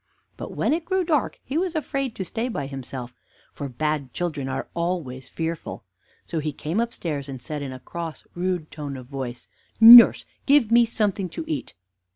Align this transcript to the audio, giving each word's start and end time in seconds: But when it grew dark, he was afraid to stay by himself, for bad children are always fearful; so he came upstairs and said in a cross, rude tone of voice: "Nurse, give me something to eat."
But 0.35 0.55
when 0.55 0.73
it 0.73 0.83
grew 0.83 1.03
dark, 1.03 1.39
he 1.45 1.59
was 1.59 1.75
afraid 1.75 2.15
to 2.15 2.25
stay 2.25 2.47
by 2.49 2.65
himself, 2.65 3.13
for 3.53 3.69
bad 3.69 4.11
children 4.13 4.49
are 4.49 4.67
always 4.73 5.29
fearful; 5.29 5.83
so 6.25 6.39
he 6.39 6.51
came 6.51 6.79
upstairs 6.79 7.29
and 7.29 7.39
said 7.39 7.61
in 7.61 7.71
a 7.71 7.79
cross, 7.79 8.25
rude 8.33 8.71
tone 8.71 8.97
of 8.97 9.05
voice: 9.05 9.47
"Nurse, 9.79 10.25
give 10.47 10.71
me 10.71 10.85
something 10.85 11.29
to 11.29 11.43
eat." 11.47 11.75